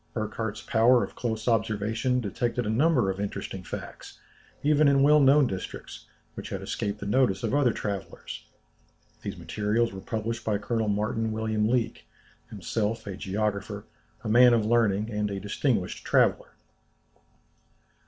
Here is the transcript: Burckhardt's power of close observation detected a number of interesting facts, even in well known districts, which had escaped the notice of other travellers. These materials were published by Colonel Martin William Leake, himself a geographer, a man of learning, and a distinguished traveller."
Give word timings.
Burckhardt's 0.15 0.63
power 0.63 1.03
of 1.03 1.13
close 1.13 1.47
observation 1.47 2.21
detected 2.21 2.65
a 2.65 2.71
number 2.71 3.11
of 3.11 3.19
interesting 3.19 3.61
facts, 3.61 4.17
even 4.63 4.87
in 4.87 5.03
well 5.03 5.19
known 5.19 5.45
districts, 5.45 6.07
which 6.33 6.49
had 6.49 6.59
escaped 6.63 6.99
the 6.99 7.05
notice 7.05 7.43
of 7.43 7.53
other 7.53 7.71
travellers. 7.71 8.43
These 9.21 9.37
materials 9.37 9.93
were 9.93 10.01
published 10.01 10.43
by 10.43 10.57
Colonel 10.57 10.87
Martin 10.87 11.31
William 11.31 11.69
Leake, 11.69 12.07
himself 12.49 13.05
a 13.05 13.15
geographer, 13.15 13.85
a 14.23 14.27
man 14.27 14.55
of 14.55 14.65
learning, 14.65 15.11
and 15.11 15.29
a 15.29 15.39
distinguished 15.39 16.03
traveller." 16.03 16.55